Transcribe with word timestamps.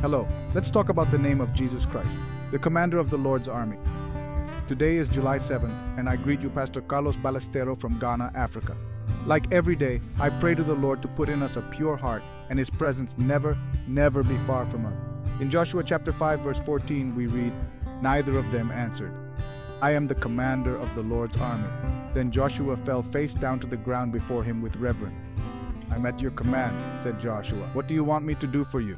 Hello, 0.00 0.26
let's 0.54 0.70
talk 0.70 0.88
about 0.88 1.10
the 1.10 1.18
name 1.18 1.42
of 1.42 1.52
Jesus 1.52 1.84
Christ, 1.84 2.16
the 2.52 2.58
commander 2.58 2.96
of 2.96 3.10
the 3.10 3.18
Lord's 3.18 3.48
army. 3.48 3.76
Today 4.66 4.96
is 4.96 5.10
July 5.10 5.36
7th, 5.36 5.98
and 5.98 6.08
I 6.08 6.16
greet 6.16 6.40
you, 6.40 6.48
Pastor 6.48 6.80
Carlos 6.80 7.16
Ballestero 7.16 7.78
from 7.78 7.98
Ghana, 7.98 8.32
Africa. 8.34 8.74
Like 9.26 9.52
every 9.52 9.76
day, 9.76 10.00
I 10.18 10.30
pray 10.30 10.54
to 10.54 10.64
the 10.64 10.74
Lord 10.74 11.02
to 11.02 11.08
put 11.08 11.28
in 11.28 11.42
us 11.42 11.56
a 11.56 11.60
pure 11.60 11.98
heart 11.98 12.22
and 12.48 12.58
His 12.58 12.70
presence 12.70 13.18
never, 13.18 13.58
never 13.86 14.22
be 14.22 14.38
far 14.46 14.64
from 14.64 14.86
us. 14.86 14.94
In 15.38 15.50
Joshua 15.50 15.84
chapter 15.84 16.12
5, 16.12 16.40
verse 16.40 16.60
14, 16.60 17.14
we 17.14 17.26
read, 17.26 17.52
Neither 18.00 18.38
of 18.38 18.50
them 18.52 18.70
answered, 18.70 19.12
I 19.82 19.90
am 19.90 20.08
the 20.08 20.14
commander 20.14 20.78
of 20.78 20.94
the 20.94 21.02
Lord's 21.02 21.36
army. 21.36 21.68
Then 22.14 22.30
Joshua 22.30 22.78
fell 22.78 23.02
face 23.02 23.34
down 23.34 23.60
to 23.60 23.66
the 23.66 23.76
ground 23.76 24.12
before 24.12 24.44
him 24.44 24.62
with 24.62 24.76
reverence. 24.76 25.14
I'm 25.90 26.06
at 26.06 26.22
your 26.22 26.30
command, 26.30 27.02
said 27.02 27.20
Joshua. 27.20 27.68
What 27.74 27.86
do 27.86 27.94
you 27.94 28.02
want 28.02 28.24
me 28.24 28.34
to 28.36 28.46
do 28.46 28.64
for 28.64 28.80
you? 28.80 28.96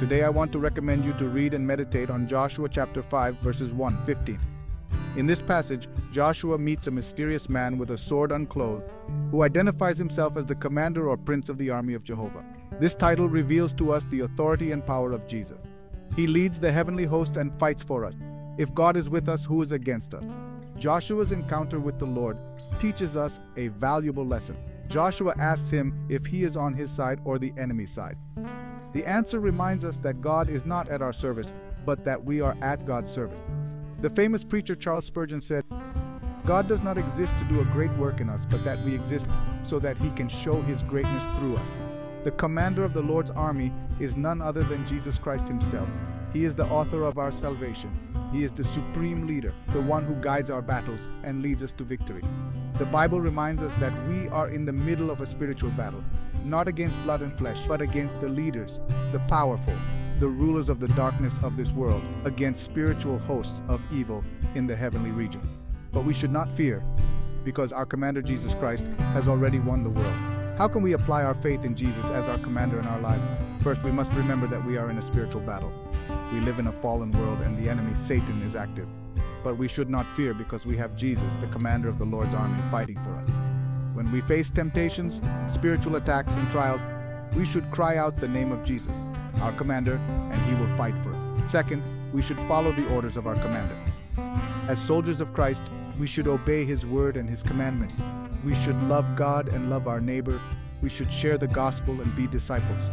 Today 0.00 0.22
I 0.22 0.28
want 0.28 0.52
to 0.52 0.58
recommend 0.58 1.04
you 1.04 1.12
to 1.14 1.28
read 1.28 1.54
and 1.54 1.66
meditate 1.66 2.10
on 2.10 2.28
Joshua 2.28 2.68
chapter 2.68 3.02
5 3.02 3.36
verses 3.36 3.72
1 3.72 4.04
15. 4.04 4.38
In 5.16 5.26
this 5.26 5.40
passage, 5.40 5.88
Joshua 6.12 6.58
meets 6.58 6.86
a 6.86 6.90
mysterious 6.90 7.48
man 7.48 7.78
with 7.78 7.90
a 7.90 7.96
sword 7.96 8.32
unclothed 8.32 8.90
who 9.30 9.42
identifies 9.42 9.96
himself 9.96 10.36
as 10.36 10.44
the 10.44 10.54
commander 10.54 11.08
or 11.08 11.16
prince 11.16 11.48
of 11.48 11.56
the 11.56 11.70
army 11.70 11.94
of 11.94 12.04
Jehovah. 12.04 12.44
This 12.78 12.94
title 12.94 13.28
reveals 13.28 13.72
to 13.74 13.92
us 13.92 14.04
the 14.04 14.20
authority 14.20 14.72
and 14.72 14.84
power 14.84 15.12
of 15.12 15.26
Jesus. 15.26 15.58
He 16.14 16.26
leads 16.26 16.58
the 16.58 16.70
heavenly 16.70 17.04
host 17.04 17.38
and 17.38 17.58
fights 17.58 17.82
for 17.82 18.04
us. 18.04 18.18
If 18.58 18.74
God 18.74 18.96
is 18.96 19.08
with 19.08 19.28
us, 19.28 19.44
who 19.44 19.62
is 19.62 19.72
against 19.72 20.14
us? 20.14 20.24
Joshua's 20.78 21.32
encounter 21.32 21.80
with 21.80 21.98
the 21.98 22.04
Lord 22.04 22.36
teaches 22.78 23.16
us 23.16 23.40
a 23.56 23.68
valuable 23.68 24.26
lesson. 24.26 24.56
Joshua 24.88 25.34
asks 25.38 25.70
him 25.70 26.06
if 26.08 26.26
he 26.26 26.44
is 26.44 26.56
on 26.56 26.74
his 26.74 26.90
side 26.90 27.20
or 27.24 27.38
the 27.38 27.52
enemy's 27.56 27.90
side. 27.90 28.16
The 28.92 29.04
answer 29.04 29.40
reminds 29.40 29.84
us 29.84 29.98
that 29.98 30.20
God 30.20 30.48
is 30.48 30.64
not 30.64 30.88
at 30.88 31.02
our 31.02 31.12
service, 31.12 31.52
but 31.84 32.04
that 32.04 32.24
we 32.24 32.40
are 32.40 32.56
at 32.62 32.86
God's 32.86 33.10
service. 33.10 33.40
The 34.00 34.10
famous 34.10 34.44
preacher 34.44 34.74
Charles 34.74 35.04
Spurgeon 35.04 35.40
said, 35.40 35.64
God 36.44 36.68
does 36.68 36.82
not 36.82 36.96
exist 36.96 37.36
to 37.38 37.44
do 37.46 37.60
a 37.60 37.64
great 37.64 37.92
work 37.96 38.20
in 38.20 38.30
us, 38.30 38.46
but 38.46 38.64
that 38.64 38.80
we 38.84 38.94
exist 38.94 39.28
so 39.64 39.78
that 39.80 39.96
he 39.96 40.10
can 40.10 40.28
show 40.28 40.62
his 40.62 40.82
greatness 40.84 41.24
through 41.38 41.56
us. 41.56 41.70
The 42.24 42.30
commander 42.32 42.84
of 42.84 42.92
the 42.92 43.02
Lord's 43.02 43.30
army 43.30 43.72
is 43.98 44.16
none 44.16 44.40
other 44.40 44.62
than 44.62 44.86
Jesus 44.86 45.18
Christ 45.18 45.48
himself. 45.48 45.88
He 46.32 46.44
is 46.44 46.54
the 46.54 46.66
author 46.66 47.04
of 47.04 47.18
our 47.18 47.32
salvation. 47.32 47.90
He 48.32 48.42
is 48.42 48.52
the 48.52 48.64
supreme 48.64 49.26
leader, 49.26 49.54
the 49.72 49.80
one 49.80 50.04
who 50.04 50.14
guides 50.16 50.50
our 50.50 50.62
battles 50.62 51.08
and 51.22 51.42
leads 51.42 51.62
us 51.62 51.72
to 51.72 51.84
victory. 51.84 52.22
The 52.78 52.86
Bible 52.86 53.20
reminds 53.20 53.62
us 53.62 53.72
that 53.74 53.92
we 54.08 54.28
are 54.28 54.50
in 54.50 54.64
the 54.64 54.72
middle 54.72 55.10
of 55.10 55.20
a 55.20 55.26
spiritual 55.26 55.70
battle, 55.70 56.02
not 56.44 56.68
against 56.68 57.02
blood 57.04 57.22
and 57.22 57.36
flesh, 57.38 57.58
but 57.66 57.80
against 57.80 58.20
the 58.20 58.28
leaders, 58.28 58.80
the 59.12 59.20
powerful, 59.28 59.74
the 60.18 60.28
rulers 60.28 60.68
of 60.68 60.80
the 60.80 60.88
darkness 60.88 61.38
of 61.42 61.56
this 61.56 61.72
world, 61.72 62.02
against 62.24 62.64
spiritual 62.64 63.18
hosts 63.20 63.62
of 63.68 63.80
evil 63.92 64.24
in 64.54 64.66
the 64.66 64.76
heavenly 64.76 65.10
region. 65.10 65.48
But 65.92 66.04
we 66.04 66.12
should 66.12 66.32
not 66.32 66.50
fear, 66.52 66.82
because 67.44 67.72
our 67.72 67.86
commander 67.86 68.22
Jesus 68.22 68.54
Christ 68.54 68.86
has 69.14 69.28
already 69.28 69.60
won 69.60 69.82
the 69.82 69.90
world. 69.90 70.35
How 70.56 70.66
can 70.66 70.80
we 70.80 70.94
apply 70.94 71.22
our 71.22 71.34
faith 71.34 71.66
in 71.66 71.76
Jesus 71.76 72.08
as 72.08 72.30
our 72.30 72.38
commander 72.38 72.80
in 72.80 72.86
our 72.86 73.00
life? 73.00 73.20
First, 73.60 73.82
we 73.82 73.92
must 73.92 74.10
remember 74.14 74.46
that 74.46 74.64
we 74.64 74.78
are 74.78 74.88
in 74.88 74.96
a 74.96 75.02
spiritual 75.02 75.42
battle. 75.42 75.70
We 76.32 76.40
live 76.40 76.58
in 76.58 76.68
a 76.68 76.72
fallen 76.72 77.12
world 77.12 77.42
and 77.42 77.58
the 77.58 77.68
enemy, 77.68 77.94
Satan, 77.94 78.40
is 78.40 78.56
active. 78.56 78.88
But 79.44 79.58
we 79.58 79.68
should 79.68 79.90
not 79.90 80.06
fear 80.16 80.32
because 80.32 80.64
we 80.64 80.78
have 80.78 80.96
Jesus, 80.96 81.36
the 81.36 81.46
commander 81.48 81.90
of 81.90 81.98
the 81.98 82.06
Lord's 82.06 82.32
army, 82.32 82.58
fighting 82.70 82.96
for 83.04 83.14
us. 83.16 83.28
When 83.92 84.10
we 84.10 84.22
face 84.22 84.48
temptations, 84.48 85.20
spiritual 85.48 85.96
attacks, 85.96 86.36
and 86.36 86.50
trials, 86.50 86.80
we 87.36 87.44
should 87.44 87.70
cry 87.70 87.98
out 87.98 88.16
the 88.16 88.26
name 88.26 88.50
of 88.50 88.64
Jesus, 88.64 88.96
our 89.42 89.52
commander, 89.52 89.96
and 90.32 90.40
he 90.46 90.54
will 90.54 90.74
fight 90.74 90.98
for 91.00 91.12
us. 91.12 91.52
Second, 91.52 91.82
we 92.14 92.22
should 92.22 92.38
follow 92.48 92.72
the 92.72 92.88
orders 92.94 93.18
of 93.18 93.26
our 93.26 93.36
commander. 93.36 93.76
As 94.68 94.80
soldiers 94.80 95.20
of 95.20 95.34
Christ, 95.34 95.70
we 96.00 96.06
should 96.06 96.26
obey 96.26 96.64
his 96.64 96.86
word 96.86 97.18
and 97.18 97.28
his 97.28 97.42
commandment. 97.42 97.92
We 98.46 98.54
should 98.54 98.80
love 98.84 99.16
God 99.16 99.48
and 99.48 99.68
love 99.68 99.88
our 99.88 100.00
neighbor. 100.00 100.38
We 100.80 100.88
should 100.88 101.12
share 101.12 101.36
the 101.36 101.48
gospel 101.48 102.00
and 102.00 102.14
be 102.14 102.28
disciples. 102.28 102.92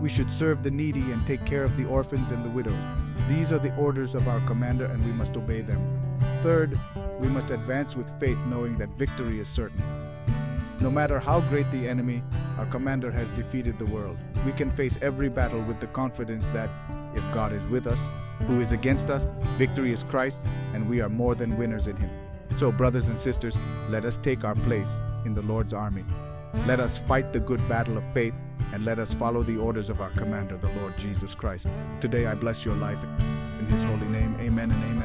We 0.00 0.08
should 0.08 0.32
serve 0.32 0.62
the 0.62 0.70
needy 0.70 1.12
and 1.12 1.26
take 1.26 1.44
care 1.44 1.62
of 1.62 1.76
the 1.76 1.84
orphans 1.84 2.30
and 2.30 2.42
the 2.42 2.48
widows. 2.48 2.82
These 3.28 3.52
are 3.52 3.58
the 3.58 3.76
orders 3.76 4.14
of 4.14 4.28
our 4.28 4.40
commander, 4.46 4.86
and 4.86 5.04
we 5.04 5.12
must 5.12 5.36
obey 5.36 5.60
them. 5.60 6.18
Third, 6.40 6.78
we 7.20 7.28
must 7.28 7.50
advance 7.50 7.94
with 7.94 8.18
faith, 8.18 8.38
knowing 8.46 8.78
that 8.78 8.96
victory 8.96 9.40
is 9.40 9.46
certain. 9.46 9.82
No 10.80 10.90
matter 10.90 11.20
how 11.20 11.40
great 11.50 11.70
the 11.70 11.86
enemy, 11.86 12.22
our 12.56 12.66
commander 12.66 13.10
has 13.10 13.28
defeated 13.36 13.78
the 13.78 13.92
world. 13.92 14.16
We 14.46 14.52
can 14.52 14.70
face 14.70 14.98
every 15.02 15.28
battle 15.28 15.60
with 15.64 15.80
the 15.80 15.86
confidence 15.88 16.46
that 16.54 16.70
if 17.14 17.22
God 17.34 17.52
is 17.52 17.66
with 17.66 17.86
us, 17.86 18.00
who 18.46 18.62
is 18.62 18.72
against 18.72 19.10
us, 19.10 19.26
victory 19.58 19.92
is 19.92 20.02
Christ, 20.02 20.46
and 20.72 20.88
we 20.88 21.02
are 21.02 21.10
more 21.10 21.34
than 21.34 21.58
winners 21.58 21.88
in 21.88 21.96
Him. 21.96 22.23
So, 22.56 22.70
brothers 22.70 23.08
and 23.08 23.18
sisters, 23.18 23.56
let 23.88 24.04
us 24.04 24.16
take 24.16 24.44
our 24.44 24.54
place 24.54 25.00
in 25.24 25.34
the 25.34 25.42
Lord's 25.42 25.72
army. 25.72 26.04
Let 26.66 26.80
us 26.80 26.98
fight 26.98 27.32
the 27.32 27.40
good 27.40 27.66
battle 27.68 27.98
of 27.98 28.04
faith 28.14 28.34
and 28.72 28.84
let 28.84 28.98
us 28.98 29.12
follow 29.12 29.42
the 29.42 29.56
orders 29.56 29.90
of 29.90 30.00
our 30.00 30.10
commander, 30.10 30.56
the 30.56 30.70
Lord 30.80 30.96
Jesus 30.98 31.34
Christ. 31.34 31.68
Today 32.00 32.26
I 32.26 32.34
bless 32.34 32.64
your 32.64 32.76
life 32.76 33.02
in 33.58 33.66
his 33.66 33.84
holy 33.84 34.06
name. 34.06 34.36
Amen 34.40 34.70
and 34.70 34.84
amen. 34.84 35.03